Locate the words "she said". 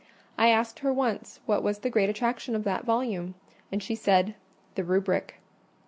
3.83-4.33